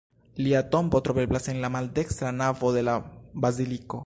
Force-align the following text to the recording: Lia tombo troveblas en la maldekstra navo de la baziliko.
Lia 0.45 0.61
tombo 0.75 1.01
troveblas 1.09 1.47
en 1.55 1.61
la 1.67 1.71
maldekstra 1.77 2.35
navo 2.41 2.75
de 2.79 2.87
la 2.89 3.01
baziliko. 3.47 3.99